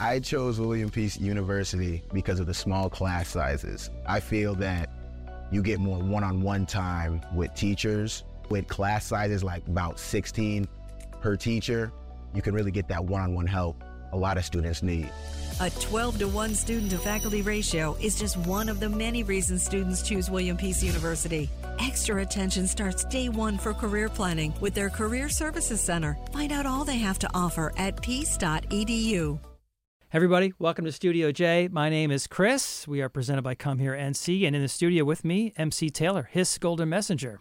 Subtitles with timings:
[0.00, 3.90] I chose William Peace University because of the small class sizes.
[4.06, 4.88] I feel that
[5.52, 8.24] you get more one-on-one time with teachers.
[8.48, 10.66] With class sizes like about 16
[11.20, 11.92] per teacher,
[12.34, 15.12] you can really get that one-on-one help a lot of students need.
[15.60, 19.62] A 12 to 1 student to faculty ratio is just one of the many reasons
[19.62, 21.50] students choose William Peace University.
[21.78, 26.16] Extra attention starts day one for career planning with their Career Services Center.
[26.32, 29.38] Find out all they have to offer at peace.edu.
[30.12, 31.68] Everybody, welcome to Studio J.
[31.70, 32.88] My name is Chris.
[32.88, 36.28] We are presented by Come Hear NC, and in the studio with me, MC Taylor,
[36.32, 37.38] Hiss Golden Messenger.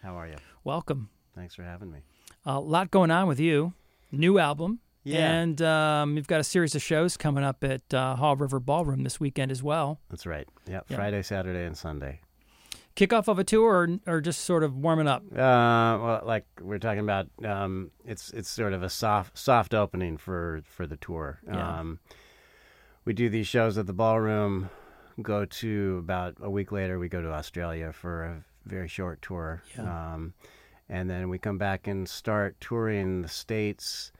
[0.00, 0.36] How are you?
[0.62, 1.10] Welcome.
[1.34, 1.98] Thanks for having me.
[2.46, 3.72] A lot going on with you.
[4.12, 4.78] New album.
[5.02, 5.28] Yeah.
[5.28, 9.02] And um, you've got a series of shows coming up at uh, Haw River Ballroom
[9.02, 9.98] this weekend as well.
[10.08, 10.46] That's right.
[10.68, 10.84] Yep.
[10.88, 10.96] Yeah.
[10.96, 12.20] Friday, Saturday, and Sunday.
[12.98, 15.22] Kickoff of a tour or, or just sort of warming up?
[15.30, 15.36] Uh,
[16.02, 20.62] well, like we're talking about, um, it's it's sort of a soft soft opening for
[20.64, 21.38] for the tour.
[21.46, 21.78] Yeah.
[21.78, 22.00] Um,
[23.04, 24.68] we do these shows at the ballroom.
[25.22, 29.62] Go to about a week later, we go to Australia for a very short tour.
[29.76, 30.14] Yeah.
[30.14, 30.34] Um,
[30.88, 34.10] and then we come back and start touring the states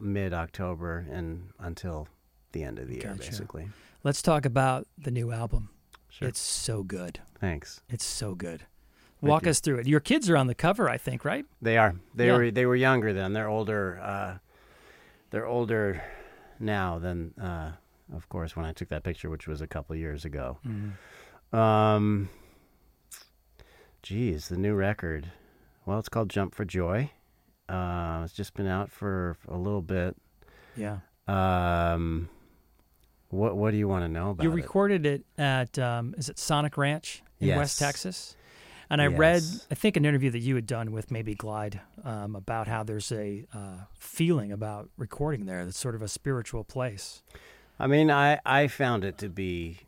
[0.00, 2.08] mid October and until
[2.50, 3.68] the end of the year, basically.
[4.02, 5.70] Let's talk about the new album.
[6.18, 6.28] Sure.
[6.28, 7.20] It's so good.
[7.40, 7.80] Thanks.
[7.88, 8.64] It's so good.
[9.20, 9.86] Walk us through it.
[9.86, 11.44] Your kids are on the cover, I think, right?
[11.62, 11.94] They are.
[12.14, 12.36] They Yeah.
[12.36, 12.50] were.
[12.50, 13.32] They were younger then.
[13.32, 13.98] They're older.
[14.00, 14.38] Uh,
[15.30, 16.02] they're older
[16.60, 17.72] now than, uh,
[18.14, 20.58] of course, when I took that picture, which was a couple years ago.
[21.52, 22.28] Um,
[24.02, 25.30] geez, the new record.
[25.86, 27.10] Well, it's called Jump for Joy.
[27.68, 30.16] Uh, it's just been out for a little bit.
[30.76, 30.98] Yeah.
[31.26, 32.28] Um,
[33.30, 36.38] what What do you want to know about You recorded it at um, is it
[36.38, 38.36] Sonic Ranch in West Texas?
[38.90, 42.34] And I read, I think, an interview that you had done with maybe Glide um,
[42.34, 47.22] about how there's a uh, feeling about recording there that's sort of a spiritual place.
[47.78, 49.80] I mean, I I found it to be,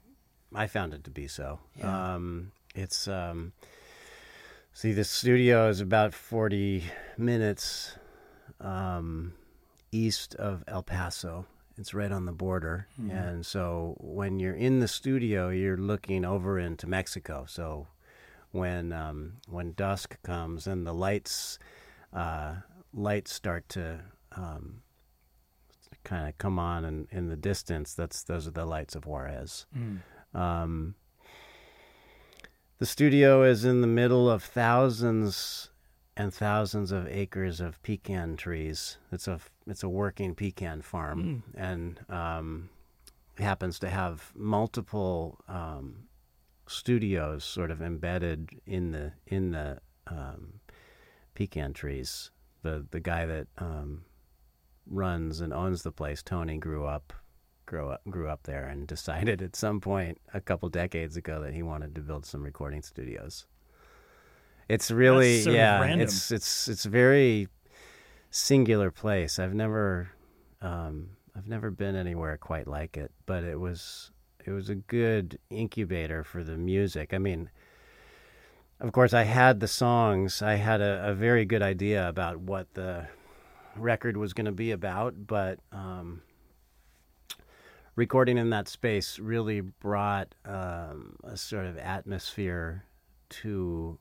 [0.54, 1.60] I found it to be so.
[1.78, 2.14] Yeah.
[2.14, 3.52] Um, it's um,
[4.74, 6.84] see, the studio is about forty
[7.16, 7.96] minutes
[8.60, 9.32] um,
[9.92, 11.46] east of El Paso.
[11.80, 16.58] It's right on the border, and so when you're in the studio, you're looking over
[16.58, 17.46] into Mexico.
[17.48, 17.86] So
[18.52, 21.58] when um, when dusk comes and the lights
[22.12, 22.56] uh,
[22.92, 24.00] lights start to
[24.36, 24.82] um,
[26.04, 29.64] kind of come on in, in the distance, that's those are the lights of Juarez.
[30.34, 30.94] Um,
[32.78, 35.70] the studio is in the middle of thousands
[36.20, 38.98] and thousands of acres of pecan trees.
[39.10, 42.68] It's a it's a working pecan farm, and um,
[43.38, 46.08] happens to have multiple um,
[46.66, 50.60] studios sort of embedded in the in the um,
[51.34, 52.30] pecan trees.
[52.62, 54.02] The the guy that um,
[54.86, 57.14] runs and owns the place, Tony, grew up
[57.64, 61.54] grew up grew up there and decided at some point a couple decades ago that
[61.54, 63.46] he wanted to build some recording studios.
[64.70, 67.48] It's really That's sort of yeah, it's it's it's a very
[68.30, 69.40] singular place.
[69.40, 70.12] I've never
[70.62, 74.12] um, I've never been anywhere quite like it, but it was
[74.46, 77.12] it was a good incubator for the music.
[77.12, 77.50] I mean,
[78.78, 80.40] of course, I had the songs.
[80.40, 83.08] I had a, a very good idea about what the
[83.74, 86.22] record was going to be about, but um,
[87.96, 92.84] recording in that space really brought um, a sort of atmosphere
[93.30, 93.98] to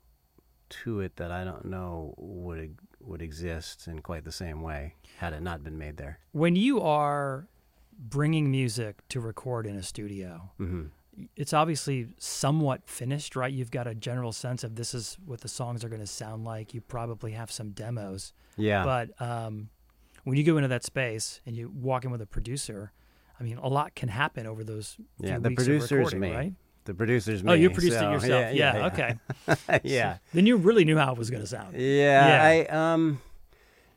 [0.70, 5.34] to it that I don't know would would exist in quite the same way had
[5.34, 6.20] it not been made there.
[6.32, 7.48] When you are
[7.98, 10.88] bringing music to record in a studio, hmm
[11.36, 13.52] it's obviously somewhat finished, right?
[13.52, 16.46] You've got a general sense of this is what the songs are going to sound
[16.46, 16.74] like.
[16.74, 18.34] You probably have some demos.
[18.58, 19.70] Yeah, But um,
[20.24, 22.92] when you go into that space and you walk in with a producer,
[23.40, 25.36] I mean, a lot can happen over those yeah.
[25.36, 26.32] few The producer's me.
[26.32, 26.54] right?
[26.86, 27.52] The producer's me.
[27.52, 28.54] Oh, you produced so, it yourself.
[28.54, 29.80] Yeah, Yeah, yeah, okay.
[29.84, 30.18] yeah.
[30.34, 31.76] Then you really knew how it was going to sound.
[31.76, 33.22] Yeah, I um,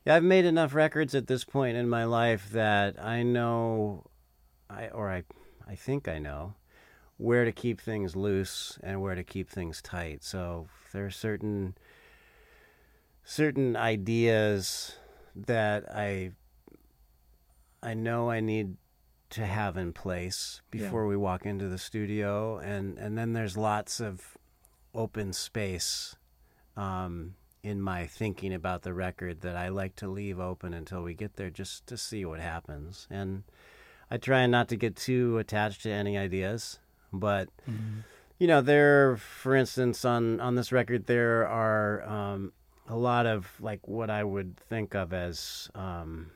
[0.06, 4.04] I've made enough records at this point in my life that I know
[4.68, 5.24] I or I
[5.66, 6.54] I think I know
[7.18, 10.24] where to keep things loose and where to keep things tight.
[10.24, 11.76] So there are certain
[13.24, 14.96] certain ideas
[15.34, 16.32] that I
[17.82, 18.76] I know I need
[19.32, 20.82] to have in place Yeah.
[20.84, 24.36] before we walk into the studio and and then there's lots of
[24.94, 26.16] open space
[26.76, 31.14] um, in my thinking about the record that I like to leave open until we
[31.14, 33.06] get there just to see what happens.
[33.10, 33.44] And
[34.10, 36.78] I try not to get too attached to any ideas,
[37.12, 37.48] but
[38.38, 42.52] you know, there, for instance, on on this record, there are um,
[42.88, 46.30] a lot of like what I would think of as um,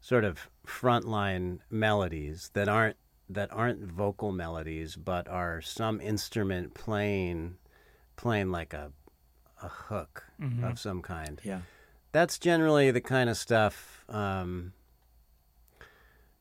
[0.00, 2.96] sort of frontline melodies that aren't
[3.30, 7.56] that aren't vocal melodies, but are some instrument playing
[8.16, 8.92] playing like a
[9.62, 10.70] a hook Mhm.
[10.70, 11.40] of some kind.
[11.44, 11.62] Yeah.
[12.12, 14.04] That's generally the kind of stuff.
[14.08, 14.72] Um,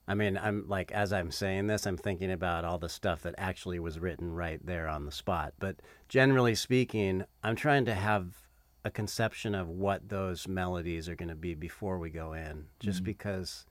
[0.08, 3.36] I mean, I'm like as I'm saying this, I'm thinking about all the stuff that
[3.38, 5.54] actually was written right there on the spot.
[5.60, 5.78] But
[6.08, 8.47] generally speaking, I'm trying to have
[8.88, 13.04] a conception of what those melodies are going to be before we go in, just
[13.04, 13.66] because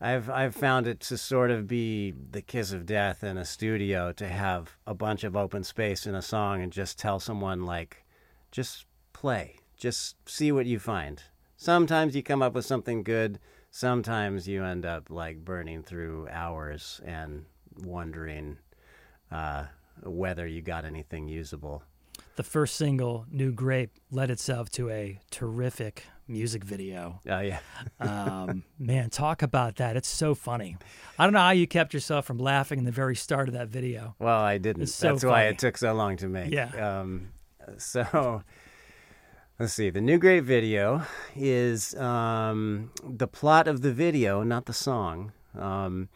[0.00, 4.12] I've I've found it to sort of be the kiss of death in a studio
[4.12, 8.06] to have a bunch of open space in a song and just tell someone like,
[8.50, 11.22] just play, just see what you find.
[11.56, 13.38] Sometimes you come up with something good.
[13.70, 17.44] Sometimes you end up like burning through hours and
[17.84, 18.56] wondering
[19.30, 19.64] uh,
[20.02, 21.82] whether you got anything usable.
[22.38, 27.18] The first single, Nu-Grape, led itself to a terrific music video.
[27.28, 27.58] Oh yeah,
[28.00, 29.96] Um, man, talk about that.
[29.96, 30.76] It's so funny.
[31.18, 33.66] I don't know how you kept yourself from laughing in the very start of that
[33.66, 34.14] video.
[34.20, 34.86] Well, I didn't.
[34.86, 36.52] So That's why it took so long to make.
[36.52, 37.00] Yeah.
[37.00, 37.30] Um,
[37.76, 38.44] so
[39.58, 39.90] let's see.
[39.90, 41.02] The Nu-Grape video
[41.34, 45.32] is um, the plot of the video, not the song.
[45.58, 46.08] Um,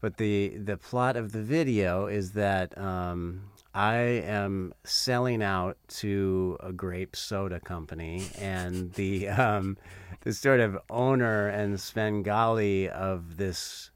[0.00, 6.56] but the the plot of the video is that um, I am selling out to
[6.60, 9.76] a grape soda company, and the um,
[10.22, 13.90] the sort of owner and Svengali of this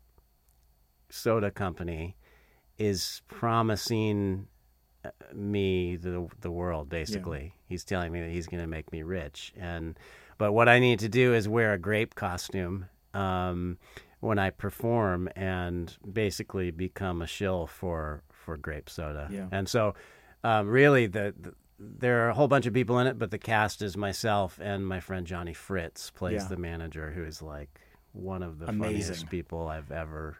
[1.11, 2.17] soda company
[2.79, 4.47] is promising
[5.05, 7.55] uh, me the the world basically.
[7.69, 9.99] He's telling me that he's going to make me rich and
[10.39, 13.79] but what I need to do is wear a grape costume um,
[14.19, 19.29] when I perform and basically become a shill for for grape soda.
[19.31, 19.47] Yeah.
[19.53, 19.94] And so
[20.44, 23.39] um, really the, the there are a whole bunch of people in it, but the
[23.39, 26.49] cast is myself and my friend Johnny Fritz plays Yeah.
[26.49, 27.81] the manager, who is like
[28.12, 29.00] one of the Amazing.
[29.15, 30.37] funniest people I've ever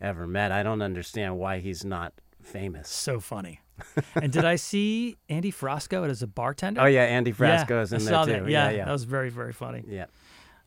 [0.00, 0.52] ever met.
[0.52, 2.88] I don't understand why he's not famous.
[2.88, 3.60] So funny.
[4.14, 6.80] and did I see Andy Frasco as a bartender?
[6.80, 8.44] Oh yeah, Andy Yeah, Frasco is I in there that.
[8.46, 8.50] too.
[8.50, 9.84] Yeah, yeah, that was very, very funny.
[9.86, 10.06] yeah.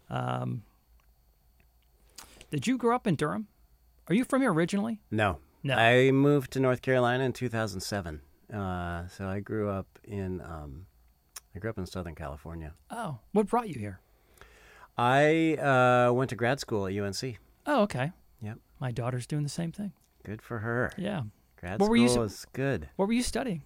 [0.09, 0.61] Um,
[2.51, 3.47] did you grow up in Durham?
[4.07, 4.99] Are you from here originally?
[5.09, 5.75] No, No.
[5.75, 8.21] I moved to North Carolina in 2007.
[8.53, 10.85] Uh, so I grew up in um,
[11.55, 12.73] I grew up in Southern California.
[12.91, 13.99] Oh, what brought you here?
[14.97, 17.39] I uh, went to grad school at UNC.
[17.65, 18.11] Oh, okay.
[18.41, 18.57] Yep.
[18.79, 19.93] My daughter's doing the same thing.
[20.23, 20.91] Good for her.
[20.97, 21.23] Yeah.
[21.57, 22.89] Grad What school s- is good.
[22.97, 23.63] What were you studying?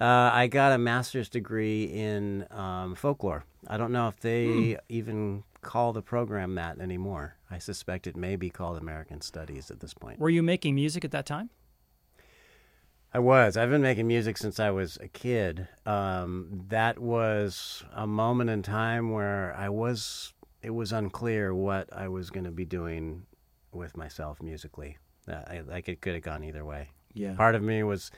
[0.00, 3.44] Uh, I got a master's degree in um, folklore.
[3.68, 4.78] I don't know if they Hmm.
[4.88, 7.36] even call the program that anymore.
[7.50, 10.18] I suspect it may be called American Studies at this point.
[10.18, 11.50] Were you making music at that time?
[13.12, 13.56] I was.
[13.56, 15.66] I've been making music since I was a kid.
[15.84, 20.32] Um, that was a moment in time where I was.
[20.62, 23.26] It was unclear what I was going to be doing
[23.72, 24.98] with myself musically.
[25.26, 26.90] Uh, I, like it could have gone either way.
[27.14, 27.34] Yeah.
[27.34, 28.10] Part of me was,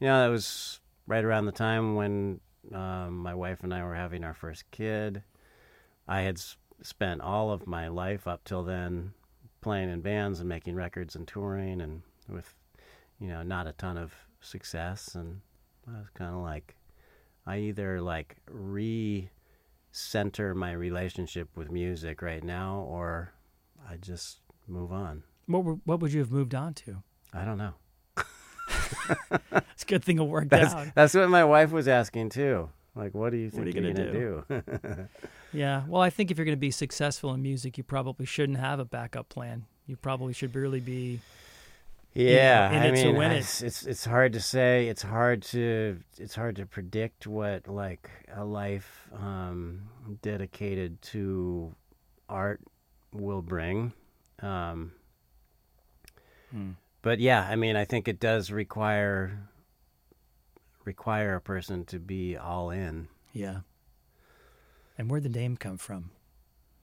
[0.00, 2.40] you know, that was right around the time when
[2.74, 5.22] um, my wife and I were having our first kid.
[6.08, 9.12] I had s- spent all of my life up till then
[9.60, 12.54] playing in bands and making records and touring and with
[13.18, 15.40] you know not a ton of success and
[15.86, 16.76] I was kind of like
[17.46, 23.32] I either like re-center my relationship with music right now or
[23.88, 24.38] I just
[24.68, 25.22] move on.
[25.46, 27.02] What were, What would you have moved on to?
[27.32, 27.74] I don't know.
[29.72, 30.88] It's a good thing it worked That's out.
[30.94, 32.68] that's what my wife was asking too.
[32.96, 35.08] Like, what do you think What are you you're gonna gonna do?
[35.52, 35.82] Yeah.
[35.88, 38.78] Well, I think if you're going to be successful in music, you probably shouldn't have
[38.78, 39.64] a backup plan.
[39.86, 41.20] You probably should really be.
[42.14, 43.38] yeah, in I it to mean, win it.
[43.38, 44.86] it's, it's it's hard to say.
[44.88, 49.82] It's hard to it's hard to predict what like a life um,
[50.22, 51.74] dedicated to
[52.28, 52.60] art
[53.12, 53.92] will bring.
[54.40, 54.92] Um,
[56.50, 56.70] Hmm.
[57.02, 59.48] But yeah, I mean, I think it does require
[60.84, 63.08] require a person to be all in.
[63.32, 63.60] Yeah.
[64.98, 66.10] And where'd the name come from?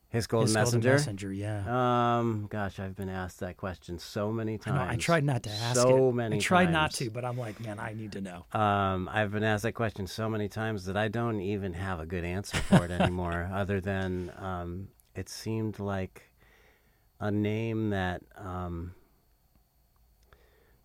[0.09, 0.93] Hiss golden His messenger.
[0.93, 2.17] Messenger, yeah.
[2.19, 4.77] Um, gosh, I've been asked that question so many I, times.
[4.77, 6.13] know, I tried not to ask so it.
[6.13, 6.37] many.
[6.37, 8.45] I tried not to, but I'm like, man, I need to know.
[8.53, 12.05] Um, I've been asked that question so many times that I don't even have a
[12.05, 16.31] good answer for it anymore, other than um, it seemed like
[17.19, 18.93] a name that um,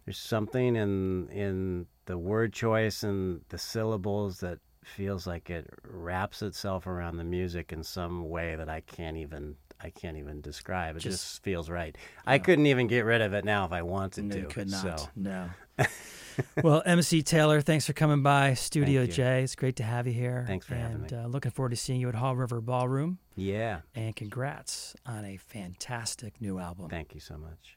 [0.04, 6.43] there's something in in the word choice and the syllables that feels like it wraps
[6.43, 10.97] itself around the music in some way that I can't even I can't even describe.
[10.97, 11.97] It just, Just- feels right.
[12.25, 14.41] I couldn't even get rid of it now if I wanted No, to.
[14.43, 15.01] you could not.
[15.01, 15.09] So.
[15.17, 15.51] No.
[16.63, 19.43] well, MC Taylor, thanks for coming by Studio J.
[19.43, 20.45] It's great to have you here.
[20.47, 21.25] Thanks for and, having me.
[21.25, 23.19] uh, looking forward to seeing you at Haw River Ballroom.
[23.35, 23.81] Yeah.
[23.97, 26.89] And congrats on a fantastic new album.
[26.89, 27.77] Thank you so much.